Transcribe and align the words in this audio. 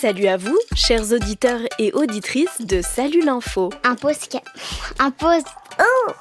Salut 0.00 0.28
à 0.28 0.38
vous, 0.38 0.58
chers 0.74 1.12
auditeurs 1.12 1.60
et 1.78 1.92
auditrices 1.92 2.62
de 2.62 2.80
Salut 2.80 3.20
l'info. 3.20 3.68
Un 3.84 3.96
post... 3.96 4.38
Oh 5.78 6.12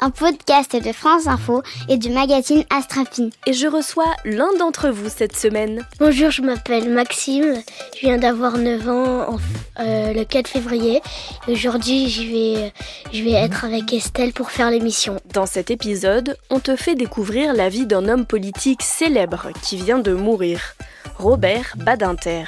un 0.00 0.10
podcast 0.10 0.76
de 0.76 0.92
France 0.92 1.26
Info 1.26 1.62
et 1.88 1.96
du 1.96 2.10
magazine 2.10 2.62
Astrapine. 2.70 3.30
Et 3.46 3.52
je 3.52 3.66
reçois 3.66 4.14
l'un 4.24 4.54
d'entre 4.56 4.90
vous 4.90 5.08
cette 5.08 5.36
semaine. 5.36 5.84
Bonjour, 5.98 6.30
je 6.30 6.42
m'appelle 6.42 6.88
Maxime, 6.90 7.60
je 7.96 8.00
viens 8.02 8.18
d'avoir 8.18 8.56
9 8.56 8.88
ans 8.88 9.38
euh, 9.80 10.12
le 10.12 10.24
4 10.24 10.46
février. 10.46 11.00
Aujourd'hui, 11.48 12.10
je 12.10 12.22
vais, 12.22 12.72
je 13.12 13.24
vais 13.24 13.32
être 13.32 13.64
avec 13.64 13.92
Estelle 13.92 14.32
pour 14.32 14.52
faire 14.52 14.70
l'émission. 14.70 15.16
Dans 15.32 15.46
cet 15.46 15.72
épisode, 15.72 16.36
on 16.50 16.60
te 16.60 16.76
fait 16.76 16.94
découvrir 16.94 17.52
la 17.52 17.68
vie 17.68 17.86
d'un 17.86 18.08
homme 18.08 18.26
politique 18.26 18.82
célèbre 18.82 19.48
qui 19.60 19.76
vient 19.76 19.98
de 19.98 20.12
mourir, 20.12 20.76
Robert 21.18 21.74
Badinter. 21.78 22.44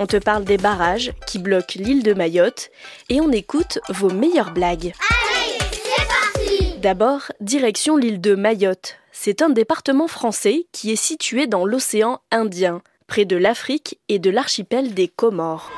On 0.00 0.06
te 0.06 0.16
parle 0.16 0.44
des 0.44 0.58
barrages 0.58 1.12
qui 1.26 1.40
bloquent 1.40 1.74
l'île 1.76 2.04
de 2.04 2.14
Mayotte 2.14 2.70
et 3.08 3.20
on 3.20 3.32
écoute 3.32 3.80
vos 3.88 4.10
meilleures 4.10 4.52
blagues. 4.52 4.92
D'abord, 6.80 7.22
direction 7.40 7.96
l'île 7.96 8.20
de 8.20 8.36
Mayotte. 8.36 8.96
C'est 9.10 9.42
un 9.42 9.48
département 9.48 10.06
français 10.06 10.66
qui 10.70 10.92
est 10.92 10.96
situé 10.96 11.48
dans 11.48 11.64
l'océan 11.64 12.20
Indien, 12.30 12.82
près 13.08 13.24
de 13.24 13.36
l'Afrique 13.36 13.98
et 14.08 14.20
de 14.20 14.30
l'archipel 14.30 14.94
des 14.94 15.08
Comores. 15.08 15.72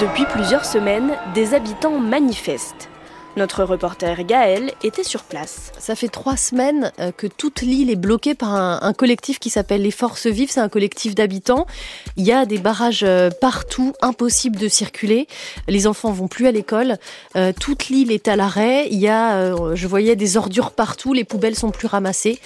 Depuis 0.00 0.24
plusieurs 0.24 0.64
semaines, 0.64 1.18
des 1.34 1.52
habitants 1.52 1.98
manifestent. 2.00 2.88
Notre 3.36 3.64
reporter 3.64 4.24
Gaël 4.24 4.70
était 4.84 5.02
sur 5.02 5.24
place. 5.24 5.72
Ça 5.80 5.96
fait 5.96 6.08
trois 6.08 6.36
semaines 6.36 6.92
euh, 7.00 7.10
que 7.10 7.26
toute 7.26 7.62
l'île 7.62 7.90
est 7.90 7.96
bloquée 7.96 8.34
par 8.34 8.54
un, 8.54 8.92
collectif 8.92 9.40
qui 9.40 9.50
s'appelle 9.50 9.82
les 9.82 9.90
Forces 9.90 10.28
Vives. 10.28 10.52
C'est 10.52 10.60
un 10.60 10.68
collectif 10.68 11.16
d'habitants. 11.16 11.66
Il 12.16 12.24
y 12.24 12.30
a 12.30 12.46
des 12.46 12.58
barrages 12.58 13.02
euh, 13.02 13.30
partout, 13.40 13.92
impossible 14.02 14.56
de 14.56 14.68
circuler. 14.68 15.26
Les 15.66 15.88
enfants 15.88 16.12
vont 16.12 16.28
plus 16.28 16.46
à 16.46 16.52
l'école. 16.52 16.96
Euh, 17.34 17.52
toute 17.58 17.88
l'île 17.88 18.12
est 18.12 18.28
à 18.28 18.36
l'arrêt. 18.36 18.86
Il 18.92 19.00
y 19.00 19.08
a, 19.08 19.74
je 19.74 19.86
voyais 19.88 20.14
des 20.14 20.36
ordures 20.36 20.70
partout. 20.70 21.12
Les 21.12 21.24
poubelles 21.24 21.56
sont 21.56 21.70
plus 21.70 21.88
ramassées. 21.88 22.38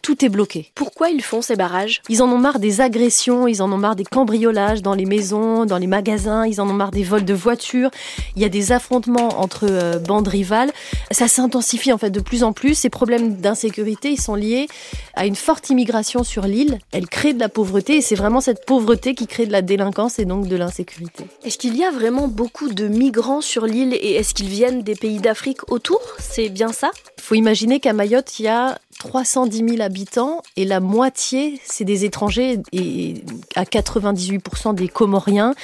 tout 0.00 0.24
est 0.24 0.30
bloqué. 0.30 0.70
Pourquoi 0.74 1.10
ils 1.10 1.22
font 1.22 1.42
ces 1.42 1.56
barrages? 1.56 2.00
Ils 2.08 2.22
en 2.22 2.30
ont 2.30 2.38
marre 2.38 2.58
des 2.58 2.80
agressions. 2.80 3.46
Ils 3.46 3.60
en 3.60 3.70
ont 3.70 3.78
marre 3.78 3.96
des 3.96 4.04
cambriolages 4.04 4.80
dans 4.80 4.94
les 4.94 5.04
maisons, 5.04 5.66
dans 5.66 5.78
les 5.78 5.86
magasins. 5.86 6.46
Ils 6.46 6.60
en 6.60 6.70
ont 6.70 6.74
marre 6.74 6.90
des 6.90 7.04
vols 7.04 7.26
de 7.26 7.34
voitures. 7.34 7.90
Il 8.34 8.40
y 8.40 8.46
a 8.46 8.48
des 8.48 8.72
affrontements 8.72 9.40
entre 9.40 9.98
bandes 9.98 10.21
rivales. 10.28 10.70
Ça 11.10 11.28
s'intensifie 11.28 11.92
en 11.92 11.98
fait 11.98 12.10
de 12.10 12.20
plus 12.20 12.42
en 12.44 12.52
plus. 12.52 12.74
Ces 12.74 12.90
problèmes 12.90 13.36
d'insécurité, 13.36 14.10
ils 14.10 14.20
sont 14.20 14.34
liés 14.34 14.66
à 15.14 15.26
une 15.26 15.36
forte 15.36 15.70
immigration 15.70 16.24
sur 16.24 16.44
l'île. 16.44 16.78
Elle 16.92 17.06
crée 17.06 17.34
de 17.34 17.40
la 17.40 17.48
pauvreté 17.48 17.96
et 17.96 18.00
c'est 18.00 18.14
vraiment 18.14 18.40
cette 18.40 18.64
pauvreté 18.66 19.14
qui 19.14 19.26
crée 19.26 19.46
de 19.46 19.52
la 19.52 19.62
délinquance 19.62 20.18
et 20.18 20.24
donc 20.24 20.48
de 20.48 20.56
l'insécurité. 20.56 21.24
Est-ce 21.44 21.58
qu'il 21.58 21.76
y 21.76 21.84
a 21.84 21.90
vraiment 21.90 22.28
beaucoup 22.28 22.68
de 22.68 22.88
migrants 22.88 23.40
sur 23.40 23.66
l'île 23.66 23.94
et 23.94 24.12
est-ce 24.14 24.34
qu'ils 24.34 24.48
viennent 24.48 24.82
des 24.82 24.94
pays 24.94 25.18
d'Afrique 25.18 25.70
autour? 25.70 26.00
C'est 26.18 26.48
bien 26.48 26.72
ça? 26.72 26.90
Il 27.18 27.22
faut 27.22 27.34
imaginer 27.34 27.80
qu'à 27.80 27.92
Mayotte, 27.92 28.38
il 28.38 28.44
y 28.44 28.48
a 28.48 28.78
310 29.02 29.68
000 29.68 29.82
habitants 29.82 30.42
et 30.56 30.64
la 30.64 30.78
moitié, 30.78 31.60
c'est 31.64 31.84
des 31.84 32.04
étrangers 32.04 32.60
et 32.72 33.14
à 33.56 33.64
98% 33.64 34.76
des 34.76 34.86
Comoriens. 34.86 35.54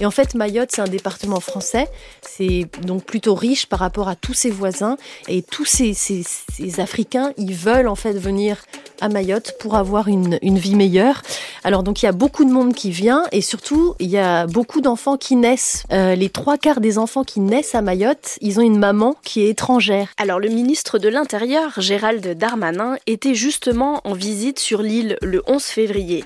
Et 0.00 0.06
en 0.06 0.10
fait, 0.10 0.34
Mayotte, 0.34 0.70
c'est 0.72 0.80
un 0.80 0.88
département 0.88 1.38
français. 1.38 1.86
C'est 2.22 2.66
donc 2.82 3.04
plutôt 3.04 3.36
riche 3.36 3.66
par 3.66 3.78
rapport 3.78 4.08
à 4.08 4.16
tous 4.16 4.34
ses 4.34 4.50
voisins. 4.50 4.96
Et 5.28 5.42
tous 5.42 5.64
ces, 5.64 5.94
ces, 5.94 6.24
Africains, 6.80 7.32
ils 7.36 7.54
veulent 7.54 7.88
en 7.88 7.94
fait 7.94 8.12
venir 8.12 8.64
à 9.00 9.08
Mayotte 9.08 9.54
pour 9.60 9.76
avoir 9.76 10.08
une, 10.08 10.38
une, 10.42 10.58
vie 10.58 10.74
meilleure. 10.74 11.22
Alors 11.62 11.84
donc 11.84 12.02
il 12.02 12.06
y 12.06 12.08
a 12.08 12.12
beaucoup 12.12 12.44
de 12.44 12.50
monde 12.50 12.74
qui 12.74 12.90
vient 12.90 13.24
et 13.30 13.40
surtout 13.40 13.94
il 14.00 14.10
y 14.10 14.18
a 14.18 14.46
beaucoup 14.46 14.80
d'enfants 14.80 15.16
qui 15.16 15.36
naissent. 15.36 15.84
Euh, 15.92 16.14
les 16.14 16.28
trois 16.28 16.58
quarts 16.58 16.80
des 16.80 16.98
enfants 16.98 17.22
qui 17.22 17.40
naissent 17.40 17.74
à 17.74 17.82
Mayotte, 17.82 18.38
ils 18.40 18.58
ont 18.58 18.62
une 18.62 18.78
maman 18.78 19.14
qui 19.22 19.42
est 19.42 19.50
étrangère. 19.50 20.08
Alors 20.18 20.40
le 20.40 20.48
ministre 20.48 20.98
de 20.98 21.08
l'Intérieur, 21.08 21.80
Gérald 21.80 22.26
Darmanin, 22.36 22.87
était 23.06 23.34
justement 23.34 24.00
en 24.04 24.14
visite 24.14 24.58
sur 24.58 24.82
l'île 24.82 25.16
le 25.22 25.42
11 25.46 25.62
février 25.62 26.24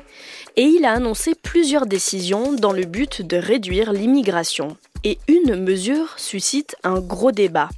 et 0.56 0.64
il 0.64 0.84
a 0.84 0.92
annoncé 0.92 1.34
plusieurs 1.34 1.86
décisions 1.86 2.52
dans 2.52 2.72
le 2.72 2.84
but 2.84 3.22
de 3.22 3.36
réduire 3.36 3.92
l'immigration. 3.92 4.76
Et 5.04 5.18
une 5.28 5.56
mesure 5.56 6.14
suscite 6.16 6.76
un 6.84 7.00
gros 7.00 7.32
débat, 7.32 7.70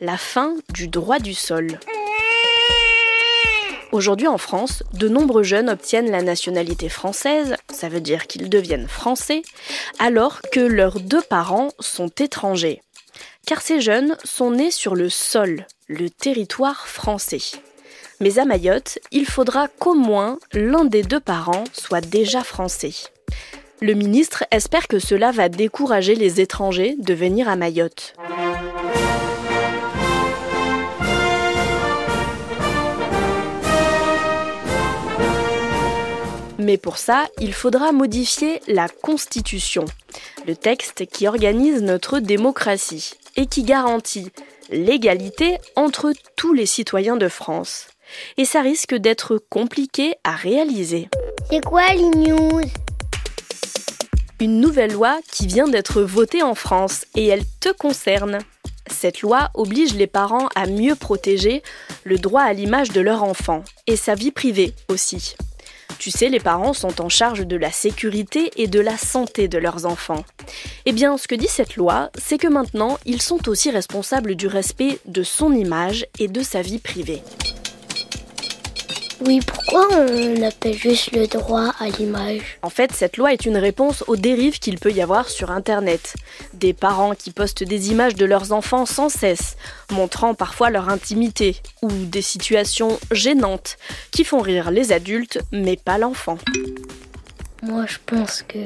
la 0.00 0.18
fin 0.18 0.54
du 0.74 0.88
droit 0.88 1.18
du 1.18 1.34
sol. 1.34 1.78
Aujourd'hui 3.92 4.26
en 4.26 4.36
France, 4.36 4.82
de 4.92 5.08
nombreux 5.08 5.44
jeunes 5.44 5.70
obtiennent 5.70 6.10
la 6.10 6.20
nationalité 6.20 6.88
française, 6.88 7.54
ça 7.72 7.88
veut 7.88 8.00
dire 8.00 8.26
qu'ils 8.26 8.50
deviennent 8.50 8.88
français, 8.88 9.42
alors 9.98 10.42
que 10.52 10.60
leurs 10.60 11.00
deux 11.00 11.22
parents 11.22 11.70
sont 11.78 12.08
étrangers. 12.08 12.82
Car 13.46 13.62
ces 13.62 13.80
jeunes 13.80 14.16
sont 14.24 14.50
nés 14.50 14.72
sur 14.72 14.96
le 14.96 15.08
sol, 15.08 15.66
le 15.86 16.10
territoire 16.10 16.88
français. 16.88 17.40
Mais 18.20 18.38
à 18.38 18.46
Mayotte, 18.46 18.98
il 19.12 19.26
faudra 19.26 19.68
qu'au 19.68 19.94
moins 19.94 20.38
l'un 20.52 20.86
des 20.86 21.02
deux 21.02 21.20
parents 21.20 21.64
soit 21.72 22.00
déjà 22.00 22.42
français. 22.42 22.94
Le 23.82 23.92
ministre 23.92 24.44
espère 24.50 24.88
que 24.88 24.98
cela 24.98 25.32
va 25.32 25.50
décourager 25.50 26.14
les 26.14 26.40
étrangers 26.40 26.96
de 26.98 27.12
venir 27.12 27.46
à 27.46 27.56
Mayotte. 27.56 28.14
Mais 36.58 36.78
pour 36.78 36.96
ça, 36.96 37.26
il 37.38 37.52
faudra 37.52 37.92
modifier 37.92 38.60
la 38.66 38.88
Constitution, 38.88 39.84
le 40.46 40.56
texte 40.56 41.04
qui 41.06 41.28
organise 41.28 41.82
notre 41.82 42.18
démocratie 42.18 43.12
et 43.36 43.44
qui 43.44 43.62
garantit 43.62 44.32
l'égalité 44.70 45.58
entre 45.74 46.12
tous 46.36 46.52
les 46.52 46.66
citoyens 46.66 47.16
de 47.16 47.28
France. 47.28 47.88
Et 48.36 48.44
ça 48.44 48.60
risque 48.60 48.94
d'être 48.94 49.38
compliqué 49.50 50.14
à 50.24 50.32
réaliser. 50.32 51.08
C'est 51.50 51.64
quoi 51.64 51.88
les 51.94 52.10
news? 52.30 52.62
Une 54.40 54.60
nouvelle 54.60 54.92
loi 54.92 55.18
qui 55.32 55.46
vient 55.46 55.68
d'être 55.68 56.02
votée 56.02 56.42
en 56.42 56.54
France 56.54 57.06
et 57.14 57.26
elle 57.26 57.44
te 57.60 57.72
concerne. 57.72 58.38
Cette 58.88 59.22
loi 59.22 59.50
oblige 59.54 59.94
les 59.94 60.06
parents 60.06 60.48
à 60.54 60.66
mieux 60.66 60.94
protéger 60.94 61.62
le 62.04 62.18
droit 62.18 62.42
à 62.42 62.52
l'image 62.52 62.90
de 62.90 63.00
leur 63.00 63.22
enfant 63.24 63.64
et 63.86 63.96
sa 63.96 64.14
vie 64.14 64.30
privée 64.30 64.74
aussi. 64.88 65.36
Tu 65.98 66.10
sais, 66.10 66.28
les 66.28 66.40
parents 66.40 66.72
sont 66.72 67.00
en 67.00 67.08
charge 67.08 67.46
de 67.46 67.56
la 67.56 67.72
sécurité 67.72 68.50
et 68.56 68.66
de 68.66 68.80
la 68.80 68.96
santé 68.96 69.48
de 69.48 69.58
leurs 69.58 69.86
enfants. 69.86 70.24
Eh 70.84 70.92
bien, 70.92 71.16
ce 71.16 71.28
que 71.28 71.34
dit 71.34 71.48
cette 71.48 71.76
loi, 71.76 72.10
c'est 72.18 72.38
que 72.38 72.48
maintenant, 72.48 72.98
ils 73.06 73.22
sont 73.22 73.48
aussi 73.48 73.70
responsables 73.70 74.34
du 74.34 74.46
respect 74.46 74.98
de 75.06 75.22
son 75.22 75.52
image 75.52 76.06
et 76.18 76.28
de 76.28 76.42
sa 76.42 76.62
vie 76.62 76.78
privée. 76.78 77.22
Oui, 79.24 79.40
pourquoi 79.40 79.88
on 79.92 80.42
appelle 80.42 80.76
juste 80.76 81.12
le 81.12 81.26
droit 81.26 81.72
à 81.80 81.88
l'image? 81.88 82.58
En 82.62 82.68
fait, 82.68 82.92
cette 82.92 83.16
loi 83.16 83.32
est 83.32 83.46
une 83.46 83.56
réponse 83.56 84.04
aux 84.08 84.16
dérives 84.16 84.58
qu'il 84.58 84.78
peut 84.78 84.92
y 84.92 85.00
avoir 85.00 85.30
sur 85.30 85.50
Internet. 85.50 86.14
Des 86.52 86.74
parents 86.74 87.14
qui 87.14 87.30
postent 87.30 87.64
des 87.64 87.90
images 87.90 88.14
de 88.14 88.26
leurs 88.26 88.52
enfants 88.52 88.84
sans 88.84 89.08
cesse, 89.08 89.56
montrant 89.90 90.34
parfois 90.34 90.68
leur 90.68 90.90
intimité, 90.90 91.56
ou 91.80 91.88
des 91.90 92.20
situations 92.20 92.98
gênantes 93.10 93.78
qui 94.10 94.22
font 94.22 94.40
rire 94.40 94.70
les 94.70 94.92
adultes 94.92 95.38
mais 95.50 95.76
pas 95.76 95.96
l'enfant. 95.96 96.36
Moi, 97.62 97.86
je 97.86 97.96
pense 98.04 98.42
que, 98.42 98.58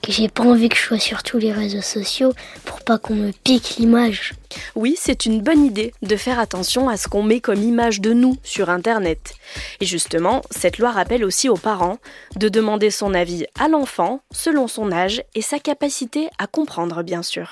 que 0.00 0.12
j'ai 0.12 0.28
pas 0.28 0.44
envie 0.44 0.68
que 0.68 0.76
je 0.76 0.82
sois 0.82 0.98
sur 0.98 1.22
tous 1.22 1.38
les 1.38 1.52
réseaux 1.52 1.82
sociaux 1.82 2.32
pour 2.64 2.80
pas 2.80 2.98
qu'on 2.98 3.14
me 3.14 3.32
pique 3.44 3.76
l'image. 3.78 4.34
Oui, 4.74 4.96
c'est 4.98 5.26
une 5.26 5.40
bonne 5.40 5.64
idée 5.64 5.92
de 6.02 6.16
faire 6.16 6.38
attention 6.38 6.88
à 6.88 6.96
ce 6.96 7.08
qu'on 7.08 7.22
met 7.22 7.40
comme 7.40 7.62
image 7.62 8.00
de 8.00 8.12
nous 8.12 8.36
sur 8.42 8.70
Internet. 8.70 9.34
Et 9.80 9.86
justement, 9.86 10.42
cette 10.50 10.78
loi 10.78 10.90
rappelle 10.90 11.24
aussi 11.24 11.48
aux 11.48 11.56
parents 11.56 11.98
de 12.36 12.48
demander 12.48 12.90
son 12.90 13.14
avis 13.14 13.46
à 13.58 13.68
l'enfant 13.68 14.20
selon 14.32 14.68
son 14.68 14.92
âge 14.92 15.22
et 15.34 15.42
sa 15.42 15.58
capacité 15.58 16.28
à 16.38 16.46
comprendre, 16.46 17.02
bien 17.02 17.22
sûr. 17.22 17.50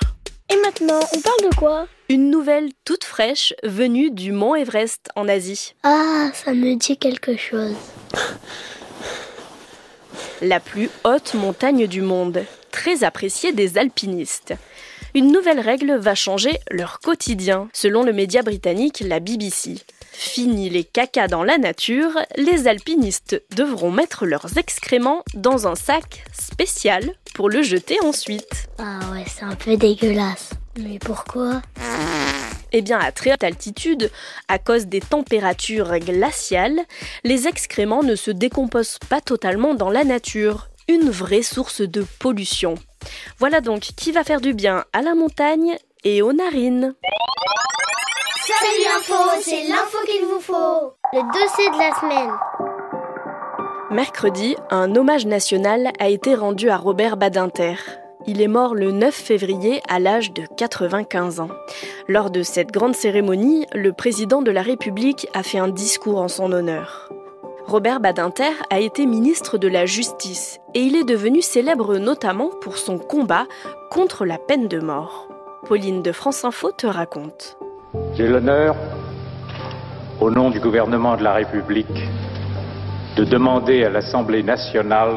Et 0.49 0.57
maintenant, 0.65 1.01
on 1.13 1.21
parle 1.21 1.51
de 1.51 1.57
quoi? 1.57 1.87
Une 2.09 2.31
nouvelle 2.31 2.71
toute 2.85 3.03
fraîche 3.03 3.53
venue 3.65 4.11
du 4.13 4.31
mont 4.31 4.55
Everest 4.55 5.09
en 5.17 5.29
Asie. 5.29 5.75
Ah, 5.83 6.31
ça 6.33 6.53
me 6.53 6.77
dit 6.77 6.97
quelque 6.97 7.37
chose. 7.37 7.75
la 10.43 10.61
plus 10.61 10.91
haute 11.05 11.35
montagne 11.35 11.87
du 11.87 12.03
monde, 12.03 12.45
très 12.71 13.05
appréciée 13.05 13.53
des 13.53 13.79
alpinistes. 13.79 14.55
Une 15.15 15.33
nouvelle 15.33 15.61
règle 15.61 15.97
va 15.97 16.15
changer 16.15 16.59
leur 16.71 17.01
quotidien, 17.01 17.69
selon 17.73 18.03
le 18.03 18.13
média 18.13 18.43
britannique 18.43 19.01
la 19.01 19.21
BBC. 19.21 19.77
Fini 20.13 20.71
les 20.71 20.85
cacas 20.85 21.29
dans 21.29 21.45
la 21.45 21.59
nature, 21.59 22.13
les 22.37 22.69
alpinistes 22.69 23.43
devront 23.55 23.91
mettre 23.91 24.27
leurs 24.27 24.57
excréments 24.57 25.23
dans 25.35 25.67
un 25.67 25.75
sac 25.75 26.25
spécial 26.33 27.15
pour 27.35 27.51
le 27.51 27.63
jeter 27.63 27.99
ensuite. 28.03 28.69
Ah 28.79 29.01
ouais, 29.13 29.25
c'est 29.27 29.45
un 29.45 29.55
peu 29.55 29.77
dégueulasse. 29.77 30.51
Mais 30.79 30.99
pourquoi? 30.99 31.63
Eh 32.79 32.83
bien, 32.83 32.99
à 32.99 33.11
très 33.11 33.33
haute 33.33 33.43
altitude, 33.43 34.11
à 34.49 34.59
cause 34.59 34.85
des 34.85 35.01
températures 35.01 35.99
glaciales, 35.99 36.79
les 37.25 37.49
excréments 37.49 38.03
ne 38.03 38.15
se 38.15 38.31
décomposent 38.31 38.99
pas 39.09 39.23
totalement 39.23 39.73
dans 39.73 39.89
la 39.89 40.05
nature. 40.05 40.69
Une 40.87 41.09
vraie 41.09 41.41
source 41.41 41.81
de 41.81 42.05
pollution. 42.19 42.75
Voilà 43.39 43.63
donc 43.63 43.81
qui 43.81 44.13
va 44.13 44.25
faire 44.25 44.43
du 44.43 44.53
bien 44.53 44.85
à 44.93 45.01
la 45.01 45.15
montagne 45.15 45.79
et 46.05 46.21
aux 46.21 46.35
narines. 46.35 46.95
Salut 48.47 48.85
l'info, 48.85 49.15
c'est 49.41 49.69
l'info 49.69 49.97
qu'il 50.05 50.27
vous 50.27 50.41
faut. 50.41 50.93
Le 51.15 51.23
dossier 51.33 51.71
de 51.71 51.79
la 51.79 51.99
semaine. 51.99 52.33
Mercredi, 53.91 54.55
un 54.69 54.95
hommage 54.97 55.25
national 55.25 55.93
a 55.99 56.11
été 56.11 56.35
rendu 56.35 56.69
à 56.69 56.77
Robert 56.77 57.17
Badinter. 57.17 57.77
Il 58.29 58.43
est 58.43 58.49
mort 58.49 58.75
le 58.75 58.91
9 58.91 59.15
février 59.15 59.81
à 59.89 60.01
l'âge 60.01 60.33
de 60.33 60.43
95 60.57 61.39
ans. 61.39 61.51
Lors 62.09 62.31
de 62.31 62.43
cette 62.43 62.73
grande 62.73 62.97
cérémonie, 62.97 63.67
le 63.73 63.93
président 63.93 64.43
de 64.43 64.51
la 64.51 64.63
République 64.63 65.29
a 65.33 65.45
fait 65.45 65.59
un 65.59 65.69
discours 65.69 66.21
en 66.21 66.27
son 66.27 66.51
honneur. 66.51 67.13
Robert 67.67 68.01
Badinter 68.01 68.51
a 68.71 68.81
été 68.81 69.07
ministre 69.07 69.59
de 69.59 69.69
la 69.69 69.87
Justice 69.87 70.59
et 70.75 70.81
il 70.81 70.97
est 70.97 71.05
devenu 71.05 71.41
célèbre 71.41 71.99
notamment 71.99 72.51
pour 72.63 72.79
son 72.79 72.99
combat 72.99 73.47
contre 73.91 74.25
la 74.25 74.39
peine 74.39 74.67
de 74.67 74.81
mort. 74.81 75.29
Pauline 75.67 76.03
de 76.03 76.11
France 76.11 76.45
Info 76.45 76.73
te 76.73 76.87
raconte. 76.87 77.57
J'ai 78.15 78.27
l'honneur, 78.27 78.75
au 80.21 80.31
nom 80.33 80.51
du 80.51 80.59
gouvernement 80.59 81.17
de 81.17 81.23
la 81.23 81.35
République, 81.35 82.09
de 83.17 83.25
demander 83.25 83.85
à 83.85 83.91
l'Assemblée 83.91 84.43
nationale 84.43 85.15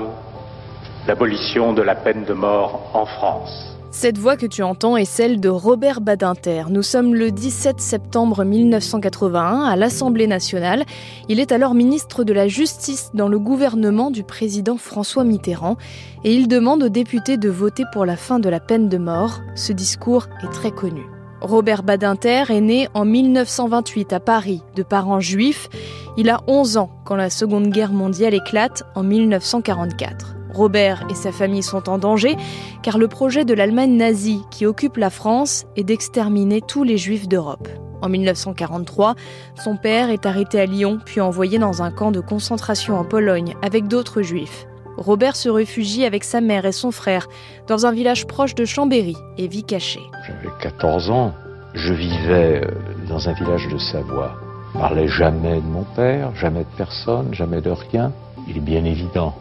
l'abolition 1.09 1.73
de 1.73 1.81
la 1.81 1.95
peine 1.95 2.23
de 2.23 2.35
mort 2.35 2.91
en 2.93 3.03
France. 3.03 3.75
Cette 3.89 4.19
voix 4.19 4.37
que 4.37 4.45
tu 4.45 4.61
entends 4.61 4.95
est 4.95 5.05
celle 5.05 5.39
de 5.39 5.49
Robert 5.49 6.01
Badinter. 6.01 6.65
Nous 6.69 6.83
sommes 6.83 7.15
le 7.15 7.31
17 7.31 7.81
septembre 7.81 8.43
1981 8.43 9.63
à 9.63 9.75
l'Assemblée 9.75 10.27
nationale. 10.27 10.85
Il 11.27 11.39
est 11.39 11.51
alors 11.51 11.73
ministre 11.73 12.23
de 12.23 12.31
la 12.31 12.47
Justice 12.47 13.09
dans 13.15 13.27
le 13.27 13.39
gouvernement 13.39 14.11
du 14.11 14.23
président 14.23 14.77
François 14.77 15.23
Mitterrand 15.23 15.77
et 16.23 16.31
il 16.31 16.47
demande 16.47 16.83
aux 16.83 16.89
députés 16.89 17.37
de 17.37 17.49
voter 17.49 17.85
pour 17.91 18.05
la 18.05 18.15
fin 18.15 18.37
de 18.37 18.47
la 18.47 18.59
peine 18.59 18.87
de 18.87 18.99
mort. 18.99 19.41
Ce 19.55 19.73
discours 19.73 20.27
est 20.43 20.53
très 20.53 20.69
connu. 20.69 21.01
Robert 21.41 21.81
Badinter 21.81 22.43
est 22.49 22.61
né 22.61 22.87
en 22.93 23.03
1928 23.03 24.13
à 24.13 24.19
Paris, 24.19 24.61
de 24.75 24.83
parents 24.83 25.21
juifs. 25.21 25.69
Il 26.17 26.29
a 26.29 26.41
11 26.45 26.77
ans 26.77 26.91
quand 27.03 27.15
la 27.15 27.31
Seconde 27.31 27.69
Guerre 27.69 27.93
mondiale 27.93 28.35
éclate 28.35 28.83
en 28.93 29.01
1944. 29.01 30.35
Robert 30.53 31.05
et 31.09 31.15
sa 31.15 31.31
famille 31.31 31.63
sont 31.63 31.89
en 31.89 31.97
danger 31.97 32.35
car 32.81 32.97
le 32.97 33.07
projet 33.07 33.45
de 33.45 33.53
l'Allemagne 33.53 33.95
nazie 33.95 34.41
qui 34.51 34.65
occupe 34.65 34.97
la 34.97 35.09
France 35.09 35.65
est 35.75 35.83
d'exterminer 35.83 36.61
tous 36.61 36.83
les 36.83 36.97
juifs 36.97 37.27
d'Europe. 37.27 37.67
En 38.01 38.09
1943, 38.09 39.15
son 39.61 39.75
père 39.75 40.09
est 40.09 40.25
arrêté 40.25 40.59
à 40.59 40.65
Lyon 40.65 40.99
puis 41.03 41.21
envoyé 41.21 41.59
dans 41.59 41.81
un 41.81 41.91
camp 41.91 42.11
de 42.11 42.21
concentration 42.21 42.97
en 42.97 43.03
Pologne 43.03 43.55
avec 43.61 43.87
d'autres 43.87 44.21
juifs. 44.21 44.65
Robert 44.97 45.35
se 45.35 45.49
réfugie 45.49 46.05
avec 46.05 46.23
sa 46.23 46.41
mère 46.41 46.65
et 46.65 46.71
son 46.71 46.91
frère 46.91 47.27
dans 47.67 47.85
un 47.85 47.91
village 47.91 48.27
proche 48.27 48.55
de 48.55 48.65
Chambéry 48.65 49.15
et 49.37 49.47
vit 49.47 49.63
caché. 49.63 50.01
J'avais 50.27 50.53
14 50.61 51.09
ans, 51.09 51.33
je 51.73 51.93
vivais 51.93 52.65
euh, 52.65 52.71
dans 53.07 53.29
un 53.29 53.33
village 53.33 53.67
de 53.69 53.77
Savoie. 53.77 54.35
Je 54.73 54.79
parlais 54.79 55.07
jamais 55.07 55.55
de 55.55 55.65
mon 55.67 55.83
père, 55.95 56.35
jamais 56.35 56.61
de 56.61 56.77
personne, 56.77 57.33
jamais 57.33 57.61
de 57.61 57.71
rien. 57.71 58.11
Il 58.47 58.57
est 58.57 58.61
bien 58.61 58.83
évident 58.83 59.35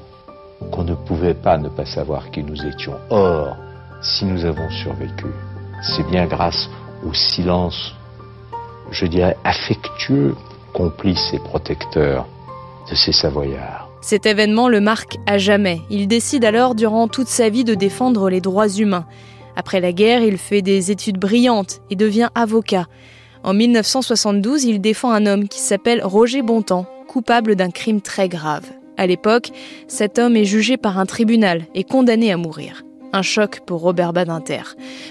qu'on 0.70 0.84
ne 0.84 0.94
pouvait 0.94 1.34
pas 1.34 1.58
ne 1.58 1.68
pas 1.68 1.86
savoir 1.86 2.30
qui 2.30 2.42
nous 2.42 2.66
étions. 2.66 2.94
Or, 3.10 3.56
si 4.02 4.24
nous 4.24 4.44
avons 4.44 4.68
survécu, 4.70 5.26
c'est 5.82 6.06
bien 6.10 6.26
grâce 6.26 6.68
au 7.06 7.14
silence, 7.14 7.94
je 8.90 9.06
dirais, 9.06 9.36
affectueux, 9.44 10.34
complice 10.72 11.32
et 11.32 11.38
protecteur 11.38 12.26
de 12.90 12.94
ces 12.94 13.12
Savoyards. 13.12 13.88
Cet 14.00 14.26
événement 14.26 14.68
le 14.68 14.80
marque 14.80 15.16
à 15.26 15.38
jamais. 15.38 15.80
Il 15.90 16.06
décide 16.06 16.44
alors 16.44 16.74
durant 16.74 17.08
toute 17.08 17.28
sa 17.28 17.48
vie 17.48 17.64
de 17.64 17.74
défendre 17.74 18.30
les 18.30 18.40
droits 18.40 18.68
humains. 18.68 19.06
Après 19.56 19.80
la 19.80 19.92
guerre, 19.92 20.22
il 20.22 20.38
fait 20.38 20.62
des 20.62 20.90
études 20.90 21.18
brillantes 21.18 21.80
et 21.90 21.96
devient 21.96 22.28
avocat. 22.34 22.86
En 23.42 23.54
1972, 23.54 24.64
il 24.64 24.80
défend 24.80 25.10
un 25.10 25.26
homme 25.26 25.48
qui 25.48 25.58
s'appelle 25.58 26.00
Roger 26.04 26.42
Bontemps, 26.42 26.86
coupable 27.08 27.56
d'un 27.56 27.70
crime 27.70 28.00
très 28.00 28.28
grave. 28.28 28.64
À 28.98 29.06
l'époque, 29.06 29.50
cet 29.86 30.18
homme 30.18 30.36
est 30.36 30.44
jugé 30.44 30.76
par 30.76 30.98
un 30.98 31.06
tribunal 31.06 31.62
et 31.74 31.84
condamné 31.84 32.32
à 32.32 32.36
mourir. 32.36 32.84
Un 33.12 33.22
choc 33.22 33.60
pour 33.64 33.80
Robert 33.80 34.12
Badinter. 34.12 34.62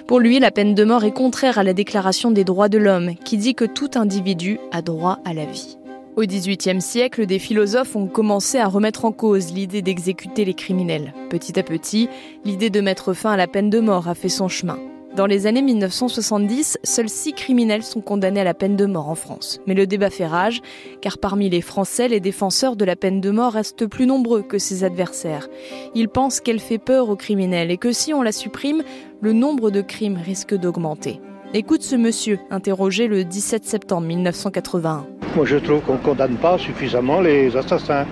Pour 0.05 0.19
lui, 0.19 0.39
la 0.39 0.51
peine 0.51 0.75
de 0.75 0.83
mort 0.83 1.03
est 1.03 1.13
contraire 1.13 1.57
à 1.57 1.63
la 1.63 1.73
Déclaration 1.73 2.29
des 2.29 2.43
droits 2.43 2.69
de 2.69 2.77
l'homme 2.77 3.15
qui 3.23 3.37
dit 3.37 3.55
que 3.55 3.65
tout 3.65 3.91
individu 3.95 4.59
a 4.71 4.81
droit 4.81 5.19
à 5.25 5.33
la 5.33 5.45
vie. 5.45 5.77
Au 6.17 6.21
XVIIIe 6.21 6.81
siècle, 6.81 7.25
des 7.25 7.39
philosophes 7.39 7.95
ont 7.95 8.07
commencé 8.07 8.57
à 8.57 8.67
remettre 8.67 9.05
en 9.05 9.11
cause 9.11 9.53
l'idée 9.53 9.81
d'exécuter 9.81 10.45
les 10.45 10.53
criminels. 10.53 11.13
Petit 11.29 11.57
à 11.57 11.63
petit, 11.63 12.09
l'idée 12.43 12.69
de 12.69 12.81
mettre 12.81 13.13
fin 13.13 13.31
à 13.31 13.37
la 13.37 13.47
peine 13.47 13.69
de 13.69 13.79
mort 13.79 14.07
a 14.07 14.15
fait 14.15 14.29
son 14.29 14.47
chemin. 14.47 14.79
Dans 15.17 15.25
les 15.25 15.47
années 15.47 15.63
1970, 15.63 16.77
seuls 16.83 17.09
six 17.09 17.33
criminels 17.33 17.81
sont 17.81 18.01
condamnés 18.01 18.41
à 18.41 18.43
la 18.43 18.53
peine 18.53 18.75
de 18.75 18.85
mort 18.85 19.09
en 19.09 19.15
France. 19.15 19.59
Mais 19.65 19.73
le 19.73 19.87
débat 19.87 20.11
fait 20.11 20.27
rage, 20.27 20.61
car 21.01 21.17
parmi 21.17 21.49
les 21.49 21.61
Français, 21.61 22.07
les 22.07 22.19
défenseurs 22.19 22.75
de 22.75 22.85
la 22.85 22.95
peine 22.95 23.19
de 23.19 23.31
mort 23.31 23.53
restent 23.53 23.87
plus 23.87 24.05
nombreux 24.05 24.43
que 24.43 24.59
ses 24.59 24.83
adversaires. 24.83 25.47
Ils 25.95 26.07
pensent 26.07 26.39
qu'elle 26.39 26.59
fait 26.59 26.77
peur 26.77 27.09
aux 27.09 27.15
criminels 27.15 27.71
et 27.71 27.77
que 27.77 27.91
si 27.91 28.13
on 28.13 28.21
la 28.21 28.31
supprime, 28.31 28.83
le 29.19 29.33
nombre 29.33 29.71
de 29.71 29.81
crimes 29.81 30.19
risque 30.23 30.53
d'augmenter. 30.53 31.19
Écoute 31.55 31.81
ce 31.81 31.95
monsieur, 31.95 32.37
interrogé 32.51 33.07
le 33.07 33.23
17 33.23 33.65
septembre 33.65 34.05
1981. 34.05 35.07
Moi 35.35 35.45
je 35.47 35.57
trouve 35.57 35.81
qu'on 35.81 35.93
ne 35.93 35.97
condamne 35.97 36.35
pas 36.35 36.59
suffisamment 36.59 37.21
les 37.21 37.57
assassins, 37.57 38.05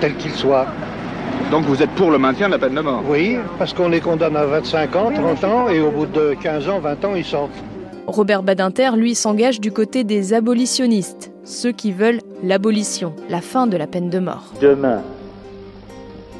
tels 0.00 0.16
qu'ils 0.18 0.30
soient. 0.30 0.68
Donc 1.52 1.66
vous 1.66 1.82
êtes 1.82 1.90
pour 1.90 2.10
le 2.10 2.16
maintien 2.16 2.46
de 2.46 2.52
la 2.52 2.58
peine 2.58 2.74
de 2.74 2.80
mort 2.80 3.02
Oui, 3.06 3.36
parce 3.58 3.74
qu'on 3.74 3.90
les 3.90 4.00
condamne 4.00 4.36
à 4.36 4.46
25 4.46 4.96
ans, 4.96 5.12
30 5.12 5.44
ans, 5.44 5.68
et 5.68 5.82
au 5.82 5.90
bout 5.90 6.06
de 6.06 6.34
15 6.42 6.66
ans, 6.66 6.78
20 6.78 7.04
ans, 7.04 7.14
ils 7.14 7.26
sortent. 7.26 7.50
Robert 8.06 8.42
Badinter, 8.42 8.92
lui, 8.96 9.14
s'engage 9.14 9.60
du 9.60 9.70
côté 9.70 10.02
des 10.02 10.32
abolitionnistes, 10.32 11.30
ceux 11.44 11.72
qui 11.72 11.92
veulent 11.92 12.20
l'abolition, 12.42 13.12
la 13.28 13.42
fin 13.42 13.66
de 13.66 13.76
la 13.76 13.86
peine 13.86 14.08
de 14.08 14.18
mort. 14.18 14.44
Demain, 14.62 15.02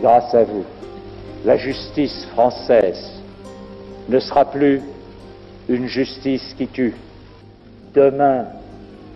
grâce 0.00 0.34
à 0.34 0.44
vous, 0.44 0.64
la 1.44 1.58
justice 1.58 2.26
française 2.32 3.20
ne 4.08 4.18
sera 4.18 4.46
plus 4.46 4.80
une 5.68 5.88
justice 5.88 6.54
qui 6.56 6.68
tue. 6.68 6.94
Demain, 7.94 8.46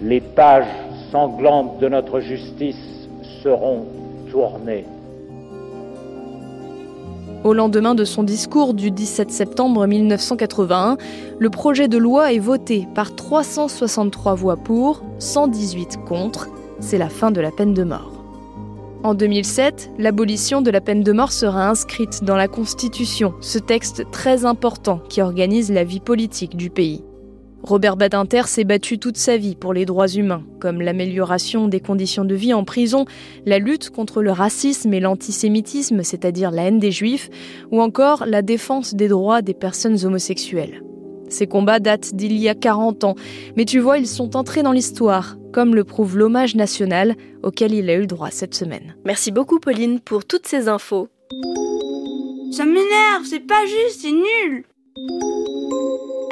les 0.02 0.20
pages 0.20 0.66
sanglantes 1.10 1.78
de 1.78 1.88
notre 1.88 2.20
justice 2.20 3.08
seront 3.42 3.86
tournées. 4.30 4.84
Au 7.44 7.52
lendemain 7.52 7.94
de 7.94 8.04
son 8.04 8.22
discours 8.22 8.74
du 8.74 8.90
17 8.90 9.30
septembre 9.30 9.86
1981, 9.86 10.96
le 11.38 11.50
projet 11.50 11.86
de 11.86 11.98
loi 11.98 12.32
est 12.32 12.38
voté 12.38 12.88
par 12.94 13.14
363 13.14 14.34
voix 14.34 14.56
pour, 14.56 15.02
118 15.18 15.98
contre. 16.06 16.48
C'est 16.80 16.98
la 16.98 17.08
fin 17.08 17.30
de 17.30 17.40
la 17.40 17.50
peine 17.50 17.74
de 17.74 17.84
mort. 17.84 18.12
En 19.02 19.14
2007, 19.14 19.92
l'abolition 19.98 20.62
de 20.62 20.70
la 20.70 20.80
peine 20.80 21.04
de 21.04 21.12
mort 21.12 21.30
sera 21.30 21.68
inscrite 21.68 22.24
dans 22.24 22.36
la 22.36 22.48
Constitution, 22.48 23.34
ce 23.40 23.58
texte 23.58 24.10
très 24.10 24.44
important 24.44 25.00
qui 25.08 25.22
organise 25.22 25.70
la 25.70 25.84
vie 25.84 26.00
politique 26.00 26.56
du 26.56 26.70
pays. 26.70 27.04
Robert 27.66 27.96
Badinter 27.96 28.42
s'est 28.46 28.62
battu 28.62 29.00
toute 29.00 29.16
sa 29.16 29.36
vie 29.36 29.56
pour 29.56 29.72
les 29.72 29.86
droits 29.86 30.06
humains, 30.06 30.44
comme 30.60 30.80
l'amélioration 30.80 31.66
des 31.66 31.80
conditions 31.80 32.24
de 32.24 32.36
vie 32.36 32.54
en 32.54 32.62
prison, 32.62 33.06
la 33.44 33.58
lutte 33.58 33.90
contre 33.90 34.22
le 34.22 34.30
racisme 34.30 34.94
et 34.94 35.00
l'antisémitisme, 35.00 36.04
c'est-à-dire 36.04 36.52
la 36.52 36.62
haine 36.62 36.78
des 36.78 36.92
juifs, 36.92 37.28
ou 37.72 37.82
encore 37.82 38.24
la 38.24 38.42
défense 38.42 38.94
des 38.94 39.08
droits 39.08 39.42
des 39.42 39.52
personnes 39.52 40.04
homosexuelles. 40.04 40.84
Ces 41.28 41.48
combats 41.48 41.80
datent 41.80 42.14
d'il 42.14 42.38
y 42.38 42.48
a 42.48 42.54
40 42.54 43.02
ans, 43.02 43.16
mais 43.56 43.64
tu 43.64 43.80
vois, 43.80 43.98
ils 43.98 44.06
sont 44.06 44.36
entrés 44.36 44.62
dans 44.62 44.70
l'histoire, 44.70 45.36
comme 45.52 45.74
le 45.74 45.82
prouve 45.82 46.16
l'hommage 46.16 46.54
national 46.54 47.16
auquel 47.42 47.74
il 47.74 47.90
a 47.90 47.94
eu 47.94 48.02
le 48.02 48.06
droit 48.06 48.30
cette 48.30 48.54
semaine. 48.54 48.94
Merci 49.04 49.32
beaucoup 49.32 49.58
Pauline 49.58 49.98
pour 49.98 50.24
toutes 50.24 50.46
ces 50.46 50.68
infos. 50.68 51.08
Ça 52.52 52.64
m'énerve, 52.64 53.24
c'est 53.24 53.40
pas 53.40 53.66
juste, 53.66 54.02
c'est 54.02 54.12
nul. 54.12 54.64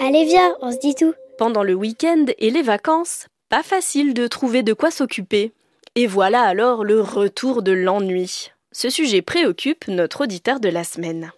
Allez 0.01 0.27
viens, 0.27 0.55
on 0.63 0.71
se 0.71 0.79
dit 0.79 0.95
tout. 0.95 1.13
Pendant 1.37 1.65
le 1.65 1.75
week-end 1.75 2.27
et 2.39 2.51
les 2.51 2.63
vacances, 2.63 3.27
pas 3.51 3.65
facile 3.65 4.15
de 4.15 4.29
trouver 4.29 4.63
de 4.63 4.73
quoi 4.73 4.93
s'occuper. 4.93 5.53
Et 5.97 6.07
voilà 6.07 6.43
alors 6.43 6.85
le 6.85 7.01
retour 7.01 7.65
de 7.65 7.73
l'ennui. 7.73 8.53
Ce 8.71 8.89
sujet 8.89 9.21
préoccupe 9.21 9.89
notre 9.89 10.23
auditeur 10.23 10.61
de 10.61 10.69
la 10.69 10.85
semaine. 10.85 11.33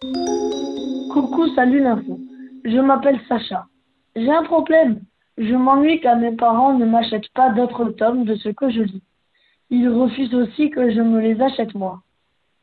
Coucou, 1.11 1.49
salut 1.55 1.81
l'info. 1.81 2.21
Je 2.67 2.79
m'appelle 2.79 3.19
Sacha. 3.27 3.69
J'ai 4.15 4.31
un 4.31 4.43
problème. 4.43 5.01
Je 5.39 5.55
m'ennuie 5.55 6.01
car 6.03 6.19
mes 6.19 6.37
parents 6.37 6.75
ne 6.75 6.85
m'achètent 6.85 7.33
pas 7.35 7.49
d'autres 7.51 7.87
tomes 7.87 8.25
de 8.25 8.35
ce 8.37 8.51
que 8.51 8.69
je 8.69 8.83
lis. 8.83 9.03
Ils 9.71 9.89
refusent 9.89 10.35
aussi 10.35 10.69
que 10.69 10.91
je 10.91 11.01
me 11.01 11.21
les 11.23 11.41
achète 11.41 11.75
moi. 11.75 12.03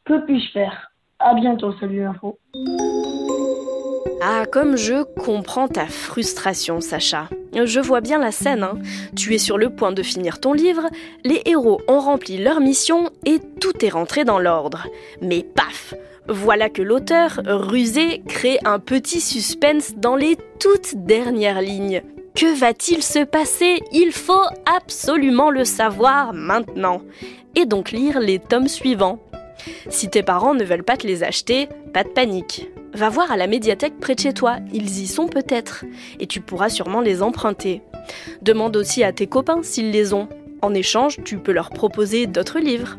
Que 0.06 0.24
puis-je 0.24 0.52
faire? 0.52 0.92
À 1.18 1.34
bientôt, 1.34 1.74
salut 1.80 2.04
l'info. 2.04 2.38
Ah, 4.22 4.46
comme 4.50 4.78
je 4.78 5.04
comprends 5.04 5.68
ta 5.68 5.86
frustration, 5.86 6.82
Sacha. 6.82 7.28
Je 7.54 7.80
vois 7.80 8.02
bien 8.02 8.20
la 8.20 8.32
scène. 8.32 8.64
Hein. 8.64 8.80
Tu 9.16 9.36
es 9.36 9.38
sur 9.38 9.58
le 9.58 9.70
point 9.70 9.92
de 9.92 10.02
finir 10.02 10.40
ton 10.40 10.54
livre, 10.54 10.88
les 11.24 11.42
héros 11.46 11.82
ont 11.88 12.00
rempli 12.00 12.38
leur 12.38 12.60
mission 12.60 13.10
et 13.26 13.40
tout 13.60 13.86
est 13.86 13.90
rentré 13.90 14.24
dans 14.24 14.40
l'ordre. 14.40 14.88
Mais 15.22 15.44
paf 15.44 15.94
Voilà 16.28 16.70
que 16.70 16.82
l'auteur, 16.82 17.42
rusé, 17.46 18.24
crée 18.28 18.60
un 18.66 18.80
petit 18.80 19.22
suspense 19.22 19.96
dans 19.98 20.16
les 20.16 20.38
toutes 20.60 20.96
dernières 20.96 21.62
lignes. 21.62 22.02
Que 22.36 22.58
va-t-il 22.58 23.04
se 23.04 23.24
passer? 23.24 23.82
Il 23.92 24.12
faut 24.12 24.48
absolument 24.66 25.52
le 25.52 25.66
savoir 25.66 26.34
maintenant. 26.34 27.02
Et 27.56 27.66
donc 27.66 27.92
lire 27.92 28.20
les 28.20 28.40
tomes 28.40 28.68
suivants. 28.68 29.20
Si 29.90 30.10
tes 30.10 30.24
parents 30.24 30.56
ne 30.56 30.64
veulent 30.64 30.84
pas 30.84 30.98
te 30.98 31.06
les 31.06 31.24
acheter, 31.24 31.70
pas 31.94 32.04
de 32.04 32.10
panique. 32.10 32.70
Va 32.94 33.10
voir 33.10 33.32
à 33.32 33.38
la 33.38 33.48
médiathèque 33.48 34.00
près 34.00 34.14
de 34.14 34.20
chez 34.20 34.34
toi, 34.34 34.58
ils 34.72 35.02
y 35.02 35.08
sont 35.08 35.28
peut-être, 35.28 35.84
et 36.20 36.28
tu 36.28 36.42
pourras 36.42 36.70
sûrement 36.70 37.02
les 37.02 37.24
emprunter. 37.24 37.82
Demande 38.42 38.78
aussi 38.78 39.04
à 39.04 39.12
tes 39.12 39.28
copains 39.28 39.64
s'ils 39.64 39.92
les 39.92 40.14
ont. 40.14 40.28
En 40.62 40.74
échange, 40.74 41.18
tu 41.26 41.38
peux 41.38 41.52
leur 41.52 41.72
proposer 41.72 42.28
d'autres 42.28 42.60
livres. 42.60 42.98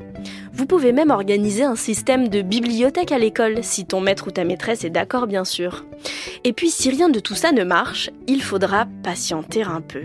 Vous 0.52 0.66
pouvez 0.66 0.92
même 0.92 1.10
organiser 1.10 1.62
un 1.62 1.76
système 1.76 2.28
de 2.28 2.42
bibliothèque 2.42 3.12
à 3.12 3.18
l'école, 3.18 3.62
si 3.62 3.86
ton 3.86 4.00
maître 4.00 4.28
ou 4.28 4.30
ta 4.30 4.44
maîtresse 4.44 4.84
est 4.84 4.90
d'accord 4.90 5.26
bien 5.26 5.44
sûr. 5.44 5.84
Et 6.42 6.52
puis 6.52 6.70
si 6.70 6.90
rien 6.90 7.08
de 7.08 7.20
tout 7.20 7.34
ça 7.34 7.52
ne 7.52 7.64
marche, 7.64 8.10
il 8.26 8.42
faudra 8.42 8.86
patienter 9.02 9.62
un 9.62 9.80
peu. 9.80 10.02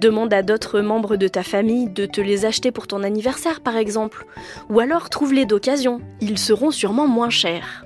Demande 0.00 0.34
à 0.34 0.42
d'autres 0.42 0.80
membres 0.80 1.16
de 1.16 1.28
ta 1.28 1.42
famille 1.42 1.88
de 1.88 2.06
te 2.06 2.20
les 2.20 2.44
acheter 2.44 2.72
pour 2.72 2.86
ton 2.86 3.02
anniversaire 3.02 3.60
par 3.60 3.76
exemple. 3.76 4.26
Ou 4.68 4.80
alors 4.80 5.10
trouve-les 5.10 5.46
d'occasion, 5.46 6.00
ils 6.20 6.38
seront 6.38 6.70
sûrement 6.70 7.06
moins 7.06 7.30
chers. 7.30 7.84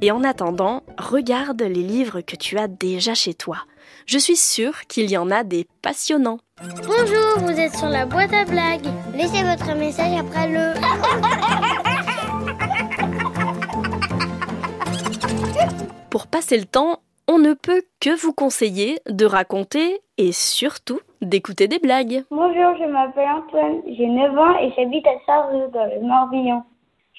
Et 0.00 0.10
en 0.10 0.24
attendant, 0.24 0.82
regarde 0.98 1.62
les 1.62 1.82
livres 1.82 2.20
que 2.20 2.36
tu 2.36 2.58
as 2.58 2.68
déjà 2.68 3.14
chez 3.14 3.34
toi. 3.34 3.58
Je 4.06 4.18
suis 4.18 4.36
sûre 4.36 4.86
qu'il 4.88 5.10
y 5.10 5.16
en 5.16 5.30
a 5.30 5.44
des 5.44 5.66
passionnants. 5.82 6.38
Bonjour, 6.62 7.38
vous 7.38 7.60
êtes 7.60 7.76
sur 7.76 7.88
la 7.88 8.06
boîte 8.06 8.32
à 8.32 8.44
blagues. 8.44 8.88
Laissez 9.14 9.42
votre 9.42 9.76
message 9.76 10.18
après 10.18 10.48
le... 10.48 10.74
Pour 16.10 16.26
passer 16.26 16.56
le 16.56 16.64
temps, 16.64 17.00
on 17.28 17.38
ne 17.38 17.52
peut 17.52 17.82
que 18.00 18.18
vous 18.18 18.32
conseiller 18.32 18.98
de 19.08 19.26
raconter 19.26 20.00
et 20.16 20.32
surtout 20.32 21.00
d'écouter 21.20 21.68
des 21.68 21.78
blagues. 21.78 22.24
Bonjour, 22.30 22.74
je 22.78 22.90
m'appelle 22.90 23.28
Antoine, 23.28 23.82
j'ai 23.86 24.06
9 24.06 24.38
ans 24.38 24.58
et 24.58 24.72
j'habite 24.76 25.06
à 25.06 25.12
Sarreux 25.26 25.68
dans 25.72 25.84
le 25.84 26.00
Morbihan. 26.00 26.64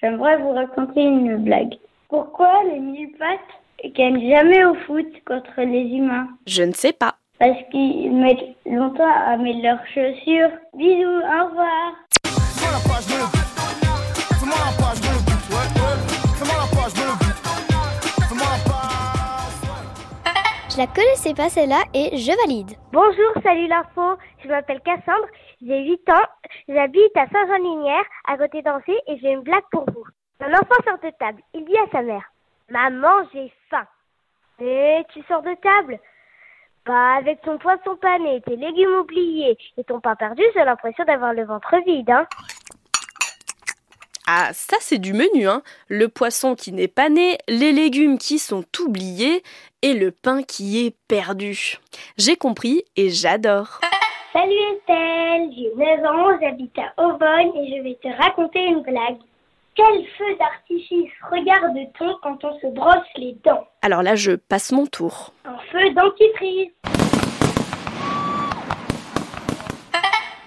J'aimerais 0.01 0.38
vous 0.38 0.51
raconter 0.51 1.01
une 1.01 1.38
blague. 1.38 1.75
Pourquoi 2.10 2.63
les 2.63 2.80
mille 2.80 3.12
pattes 3.20 3.94
gagnent 3.94 4.28
jamais 4.28 4.66
au 4.66 4.74
foot 4.88 5.06
contre 5.28 5.62
les 5.62 5.96
humains 5.96 6.28
Je 6.48 6.63
ne 6.63 6.74
sais 6.74 6.92
pas. 6.92 7.13
Parce 7.38 7.60
qu'ils 7.70 8.12
mettent 8.12 8.58
longtemps 8.66 9.13
à 9.28 9.38
mettre 9.38 9.62
leurs 9.62 9.86
chaussures. 9.94 10.50
Bisous, 10.74 11.06
au 11.06 11.46
revoir. 11.46 11.94
Je 20.72 20.78
la 20.78 20.88
connaissais 20.88 21.36
pas 21.36 21.50
celle-là 21.50 21.84
et 21.94 22.18
je 22.18 22.32
valide. 22.42 22.72
Bonjour, 22.92 23.44
salut 23.44 23.68
l'info. 23.68 24.18
Je 24.44 24.48
m'appelle 24.48 24.82
Cassandre, 24.82 25.28
j'ai 25.62 25.84
8 25.84 26.10
ans, 26.10 26.28
j'habite 26.68 27.16
à 27.16 27.28
Saint-Jean-Linière, 27.28 28.06
à 28.28 28.36
côté 28.38 28.63
d'Ancy 28.63 28.98
et 29.08 29.20
j'ai 29.22 29.32
une 29.32 29.42
blague 29.42 29.63
pour 29.72 29.86
vous. 29.94 30.06
Un 30.41 30.53
enfant 30.53 30.75
sort 30.86 31.00
de 31.03 31.10
table. 31.19 31.41
Il 31.53 31.65
dit 31.65 31.77
à 31.77 31.91
sa 31.91 32.01
mère 32.01 32.24
Maman, 32.69 33.27
j'ai 33.34 33.51
faim. 33.69 33.86
Et 34.62 35.01
tu 35.13 35.22
sors 35.27 35.41
de 35.41 35.53
table 35.62 36.00
Bah, 36.86 37.15
avec 37.17 37.41
ton 37.41 37.58
poisson 37.58 37.98
pané, 38.01 38.41
tes 38.46 38.55
légumes 38.55 39.00
oubliés 39.01 39.58
et 39.77 39.84
ton 39.84 40.00
pain 40.00 40.15
perdu, 40.15 40.43
j'ai 40.53 40.63
l'impression 40.63 41.03
d'avoir 41.03 41.34
le 41.34 41.43
ventre 41.43 41.75
vide, 41.86 42.10
hein. 42.10 42.25
Ah, 44.27 44.50
ça 44.53 44.77
c'est 44.79 45.00
du 45.00 45.13
menu, 45.13 45.48
hein. 45.48 45.62
Le 45.88 46.08
poisson 46.08 46.55
qui 46.55 46.72
n'est 46.72 46.88
pas 46.88 47.10
né, 47.10 47.38
les 47.48 47.72
légumes 47.72 48.17
qui 48.17 48.39
sont 48.39 48.63
oubliés 48.79 49.43
et 49.81 49.93
le 49.93 50.12
pain 50.12 50.43
qui 50.43 50.86
est 50.86 50.96
perdu. 51.08 51.79
J'ai 52.17 52.38
compris 52.38 52.84
et 52.96 53.10
j'adore. 53.10 53.81
Salut 54.31 54.53
Estelle, 54.53 55.50
j'ai 55.55 55.72
9 55.75 56.05
ans, 56.05 56.38
j'habite 56.39 56.77
à 56.77 56.93
Aubonne 57.03 57.58
et 57.58 57.75
je 57.75 57.84
vais 57.84 57.98
te 58.01 58.22
raconter 58.22 58.63
une 58.63 58.84
blague. 58.84 59.17
Quel 59.76 60.06
feu 60.18 60.36
d'artifice 60.38 61.12
regarde-t-on 61.32 62.16
quand 62.22 62.44
on 62.44 62.60
se 62.60 62.68
brosse 62.68 63.08
les 63.16 63.38
dents 63.46 63.68
Alors 63.82 64.04
là, 64.04 64.16
je 64.16 64.32
passe 64.34 64.72
mon 64.72 64.86
tour. 64.86 65.34
Un 65.46 65.58
feu 65.72 65.94
dentifrice. 65.94 66.72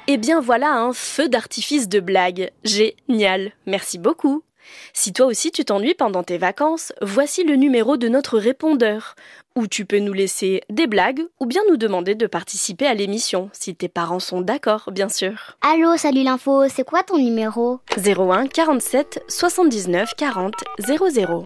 Eh 0.09 0.19
bien 0.19 0.41
voilà 0.41 0.75
un 0.75 0.93
feu 0.93 1.29
d'artifice 1.29 1.88
de 1.88 2.00
blague. 2.00 2.50
Génial. 2.64 3.52
Merci 3.67 3.99
beaucoup. 3.99 4.43
Si 4.92 5.12
toi 5.12 5.26
aussi 5.26 5.50
tu 5.50 5.64
t'ennuies 5.64 5.95
pendant 5.95 6.23
tes 6.23 6.38
vacances, 6.38 6.92
voici 7.00 7.45
le 7.45 7.57
numéro 7.57 7.97
de 7.97 8.09
notre 8.09 8.38
répondeur, 8.38 9.14
où 9.54 9.66
tu 9.66 9.85
peux 9.85 9.99
nous 9.99 10.12
laisser 10.12 10.62
des 10.71 10.87
blagues 10.87 11.23
ou 11.40 11.47
bien 11.47 11.62
nous 11.69 11.76
demander 11.76 12.14
de 12.14 12.26
participer 12.26 12.87
à 12.87 12.95
l'émission, 12.95 13.50
si 13.52 13.75
tes 13.75 13.88
parents 13.88 14.21
sont 14.21 14.40
d'accord, 14.40 14.90
bien 14.92 15.09
sûr. 15.09 15.57
Allô, 15.61 15.97
salut 15.97 16.23
l'info, 16.23 16.69
c'est 16.69 16.85
quoi 16.85 17.02
ton 17.02 17.19
numéro? 17.19 17.81
01 17.97 18.47
47 18.47 19.25
79 19.28 20.14
40 20.16 20.54
00. 20.78 21.45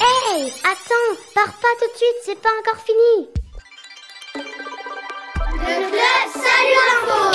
Hey, 0.00 0.52
attends, 0.62 1.18
pars 1.34 1.52
pas 1.52 1.74
tout 1.80 1.92
de 1.92 1.96
suite, 1.96 2.18
c'est 2.24 2.40
pas 2.40 2.50
encore 2.60 2.82
fini. 2.82 3.28
Le 5.50 5.88
club 5.88 6.30
Salut 6.32 6.76
l'info 6.86 7.27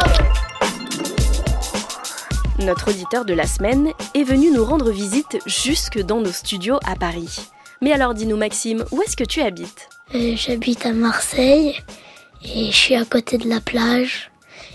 notre 2.64 2.90
auditeur 2.92 3.26
de 3.26 3.34
la 3.34 3.46
semaine 3.46 3.92
est 4.16 4.24
venu 4.24 4.52
nous 4.52 4.66
rendre 4.66 4.92
visite 4.92 5.38
jusque 5.46 6.00
dans 6.00 6.22
nos 6.22 6.32
studios 6.32 6.80
à 6.86 6.96
Paris. 6.96 7.40
Mais 7.82 7.92
alors 7.92 8.14
dis-nous 8.14 8.38
Maxime, 8.38 8.86
où 8.92 9.02
est-ce 9.02 9.18
que 9.18 9.24
tu 9.24 9.42
habites? 9.42 9.90
Euh, 10.16 10.34
J'habite 10.36 10.86
à 10.86 10.94
Marseille 10.94 11.76
et 12.44 12.72
je 12.72 12.76
suis 12.76 12.96
à 12.96 13.06
côté 13.06 13.38
de 13.38 13.48
la 13.50 13.60
plage. 13.60 14.32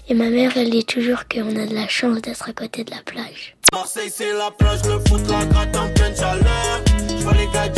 Et 0.08 0.14
ma 0.14 0.30
mère, 0.30 0.56
elle 0.56 0.70
dit 0.70 0.84
toujours 0.84 1.24
qu'on 1.30 1.56
a 1.56 1.66
de 1.66 1.74
la 1.74 1.88
chance 1.88 2.20
d'être 2.22 2.48
à 2.48 2.52
côté 2.52 2.84
de 2.84 2.90
la 2.90 3.02
plage. 3.04 3.56
Marseille, 3.72 4.10
c'est 4.14 4.32
la 4.32 4.50
plage, 4.50 4.80
le 4.84 4.98
foot, 5.08 5.20
la 5.28 5.44
gratte 5.44 5.76
en 5.76 5.92
pleine 5.92 6.16
chaleur. 6.16 6.80
Je 7.08 7.22
vois 7.22 7.34
les 7.34 7.46
gars 7.48 7.68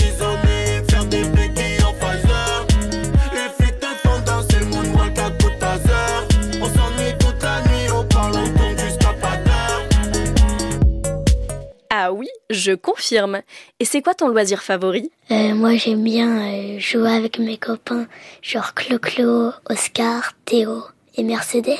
je 12.50 12.72
confirme. 12.72 13.40
Et 13.78 13.84
c'est 13.84 14.02
quoi 14.02 14.14
ton 14.14 14.28
loisir 14.28 14.62
favori? 14.62 15.10
Euh, 15.30 15.54
Moi 15.54 15.76
j'aime 15.76 16.02
bien 16.04 16.52
euh, 16.52 16.78
jouer 16.78 17.10
avec 17.12 17.38
mes 17.38 17.56
copains, 17.56 18.06
genre 18.42 18.74
Clo-Clo, 18.74 19.52
Oscar, 19.70 20.32
Théo 20.44 20.82
et 21.16 21.22
Mercedes. 21.22 21.78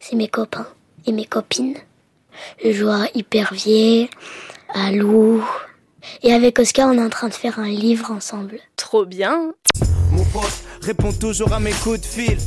C'est 0.00 0.16
mes 0.16 0.28
copains 0.28 0.66
et 1.06 1.12
mes 1.12 1.24
copines. 1.24 1.76
Je 2.64 2.72
joue 2.72 2.88
à 2.88 3.06
Hypervier, 3.14 4.10
à 4.74 4.92
Lou. 4.92 5.42
Et 6.22 6.32
avec 6.32 6.58
Oscar, 6.58 6.88
on 6.88 6.98
est 6.98 7.02
en 7.04 7.10
train 7.10 7.28
de 7.28 7.34
faire 7.34 7.58
un 7.58 7.68
livre 7.68 8.10
ensemble. 8.10 8.58
Trop 8.76 9.04
bien 9.04 9.52
Mon 10.12 10.24
pote 10.24 10.60
répond 10.82 11.12
toujours 11.12 11.52
à 11.52 11.60
mes 11.60 11.72
coups 11.72 12.00
de 12.00 12.06
fil. 12.06 12.38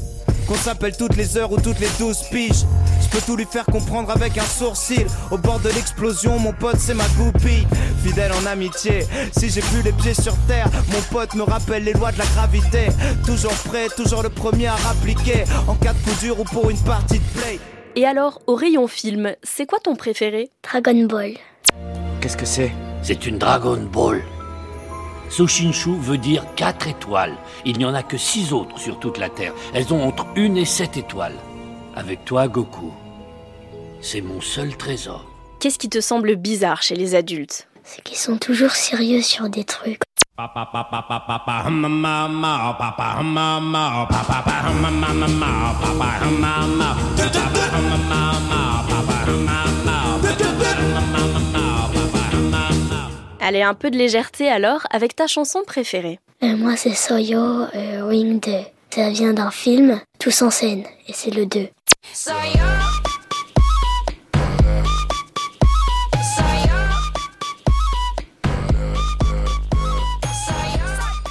Qu'on 0.47 0.55
s'appelle 0.55 0.95
toutes 0.97 1.15
les 1.15 1.37
heures 1.37 1.51
ou 1.51 1.59
toutes 1.59 1.79
les 1.79 1.89
douze 1.97 2.23
piges. 2.31 2.65
Je 3.01 3.07
peux 3.09 3.21
tout 3.25 3.35
lui 3.35 3.45
faire 3.45 3.65
comprendre 3.65 4.11
avec 4.11 4.37
un 4.37 4.45
sourcil. 4.45 5.05
Au 5.31 5.37
bord 5.37 5.59
de 5.59 5.69
l'explosion, 5.69 6.39
mon 6.39 6.53
pote, 6.53 6.77
c'est 6.79 6.93
ma 6.93 7.07
goupille. 7.17 7.65
Fidèle 8.03 8.31
en 8.33 8.45
amitié, 8.45 9.05
si 9.37 9.49
j'ai 9.49 9.61
plus 9.61 9.81
les 9.81 9.93
pieds 9.93 10.13
sur 10.13 10.35
terre, 10.47 10.69
mon 10.91 11.01
pote 11.11 11.35
me 11.35 11.43
rappelle 11.43 11.83
les 11.83 11.93
lois 11.93 12.11
de 12.11 12.17
la 12.17 12.25
gravité. 12.25 12.87
Toujours 13.25 13.53
prêt, 13.65 13.87
toujours 13.95 14.23
le 14.23 14.29
premier 14.29 14.67
à 14.67 14.75
rappliquer. 14.75 15.45
En 15.67 15.75
cas 15.75 15.93
de 15.93 15.99
coup 15.99 16.15
dur 16.19 16.39
ou 16.39 16.43
pour 16.43 16.69
une 16.69 16.79
partie 16.79 17.19
de 17.19 17.39
play. 17.39 17.59
Et 17.95 18.05
alors, 18.05 18.41
au 18.47 18.55
rayon 18.55 18.87
film, 18.87 19.35
c'est 19.43 19.65
quoi 19.65 19.79
ton 19.79 19.95
préféré? 19.95 20.49
Dragon 20.63 21.05
Ball. 21.05 21.33
Qu'est-ce 22.19 22.37
que 22.37 22.45
c'est? 22.45 22.71
C'est 23.01 23.25
une 23.25 23.37
Dragon 23.37 23.77
Ball. 23.91 24.21
Sushinshu 25.33 25.95
veut 25.99 26.19
dire 26.19 26.45
quatre 26.55 26.87
étoiles. 26.87 27.35
Il 27.65 27.79
n'y 27.79 27.85
en 27.85 27.95
a 27.95 28.03
que 28.03 28.17
six 28.19 28.53
autres 28.53 28.77
sur 28.77 28.99
toute 28.99 29.17
la 29.17 29.29
Terre. 29.29 29.53
Elles 29.73 29.91
ont 29.91 30.03
entre 30.03 30.27
une 30.35 30.57
et 30.57 30.65
sept 30.65 30.95
étoiles. 30.95 31.39
Avec 31.95 32.23
toi, 32.23 32.47
Goku. 32.47 32.93
C'est 33.99 34.21
mon 34.21 34.41
seul 34.41 34.77
trésor. 34.77 35.25
Qu'est-ce 35.59 35.79
qui 35.79 35.89
te 35.89 36.01
semble 36.01 36.35
bizarre 36.35 36.83
chez 36.83 36.93
les 36.93 37.15
adultes 37.15 37.67
C'est 37.83 38.03
qu'ils 38.03 38.19
sont 38.19 38.37
toujours 38.37 38.73
sérieux 38.73 39.23
sur 39.23 39.49
des 39.49 39.63
trucs. 39.63 40.03
Allez, 53.45 53.61
un 53.61 53.73
peu 53.73 53.91
de 53.91 53.97
légèreté 53.97 54.47
alors 54.49 54.87
avec 54.89 55.17
ta 55.17 55.27
chanson 55.27 55.63
préférée. 55.67 56.17
Euh, 56.43 56.55
moi, 56.55 56.77
c'est 56.77 56.93
Soyo 56.93 57.37
euh, 57.75 58.07
Wing 58.07 58.39
de 58.39 58.59
Ça 58.89 59.09
vient 59.09 59.33
d'un 59.33 59.51
film, 59.51 59.99
Tous 60.17 60.41
en 60.43 60.49
scène, 60.49 60.85
et 61.09 61.13
c'est 61.13 61.31
le 61.31 61.45
2. 61.45 61.67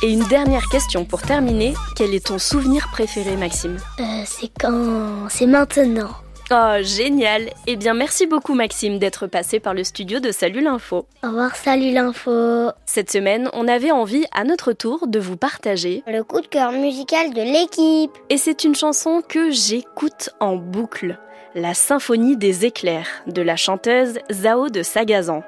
Et 0.03 0.13
une 0.13 0.25
dernière 0.29 0.69
question 0.69 1.07
pour 1.07 1.23
terminer. 1.23 1.73
Quel 1.97 2.13
est 2.13 2.27
ton 2.27 2.39
souvenir 2.39 2.91
préféré, 2.93 3.37
Maxime? 3.37 3.79
Euh, 4.01 4.03
C'est 4.27 4.51
quand... 4.61 5.31
C'est 5.31 5.47
maintenant. 5.47 6.11
Oh, 6.55 6.83
génial 6.83 7.49
Eh 7.67 7.77
bien, 7.77 7.95
merci 7.95 8.27
beaucoup, 8.27 8.53
Maxime, 8.53 8.99
d'être 8.99 9.27
passé 9.27 9.59
par 9.59 9.73
le 9.73 9.85
studio 9.85 10.21
de 10.21 10.31
Salut 10.31 10.61
l'Info. 10.61 11.07
Au 11.25 11.29
revoir, 11.29 11.57
Salut 11.57 11.93
l'Info. 11.93 12.69
Cette 12.85 13.11
semaine, 13.11 13.49
on 13.55 13.67
avait 13.69 13.91
envie, 13.91 14.27
à 14.33 14.45
notre 14.45 14.75
tour, 14.75 15.07
de 15.07 15.19
vous 15.19 15.39
partager 15.39 16.03
le 16.07 16.23
coup 16.23 16.43
de 16.43 16.47
cœur 16.47 16.73
musical 16.73 17.33
de 17.33 17.41
l'équipe. 17.41 18.11
Et 18.29 18.37
c'est 18.37 18.65
une 18.65 18.75
chanson 18.75 19.23
que 19.27 19.51
j'écoute 19.51 20.29
en 20.41 20.57
boucle. 20.57 21.19
La 21.55 21.73
Symphonie 21.73 22.37
des 22.37 22.67
éclairs 22.67 23.09
de 23.27 23.41
la 23.41 23.57
chanteuse 23.57 24.19
Zao 24.31 24.69
de 24.69 24.83
Sagazan. 24.83 25.43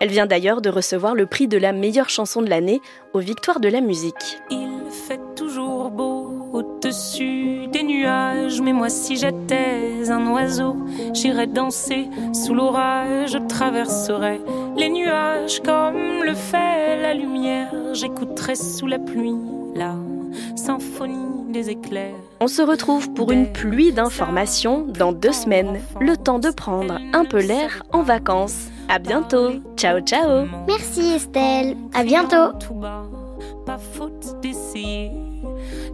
Elle 0.00 0.10
vient 0.10 0.26
d'ailleurs 0.26 0.60
de 0.60 0.70
recevoir 0.70 1.14
le 1.14 1.26
prix 1.26 1.46
de 1.46 1.56
la 1.56 1.72
meilleure 1.72 2.10
chanson 2.10 2.42
de 2.42 2.50
l'année 2.50 2.80
aux 3.12 3.20
Victoires 3.20 3.60
de 3.60 3.68
la 3.68 3.80
musique. 3.80 4.40
Il 4.50 4.80
fait 4.90 5.20
au-dessus 6.58 7.68
des 7.68 7.84
nuages, 7.84 8.60
mais 8.60 8.72
moi 8.72 8.88
si 8.88 9.16
j'étais 9.16 10.10
un 10.10 10.26
oiseau, 10.32 10.76
j'irais 11.14 11.46
danser 11.46 12.08
sous 12.32 12.54
l'orage, 12.54 13.32
je 13.32 13.38
traverserais 13.38 14.40
les 14.76 14.88
nuages 14.88 15.60
comme 15.62 16.24
le 16.24 16.34
fait 16.34 17.00
la 17.00 17.14
lumière, 17.14 17.72
j'écouterais 17.92 18.56
sous 18.56 18.86
la 18.86 18.98
pluie 18.98 19.36
la 19.74 19.94
symphonie 20.56 21.52
des 21.52 21.70
éclairs. 21.70 22.14
On 22.40 22.48
se 22.48 22.62
retrouve 22.62 23.12
pour 23.14 23.30
une 23.30 23.52
pluie 23.52 23.92
d'informations 23.92 24.86
dans 24.86 25.12
deux 25.12 25.32
semaines, 25.32 25.80
le 26.00 26.16
temps 26.16 26.40
de 26.40 26.50
prendre 26.50 26.98
un 27.12 27.24
peu 27.24 27.40
l'air 27.40 27.82
en 27.92 28.02
vacances. 28.02 28.68
À 28.88 28.98
bientôt. 28.98 29.52
Ciao, 29.76 30.00
ciao. 30.00 30.46
Merci 30.66 31.12
Estelle. 31.12 31.76
À 31.94 32.02
bientôt. 32.02 32.52
Pas 33.64 33.78
faute 33.78 34.40
d'essayer 34.42 35.27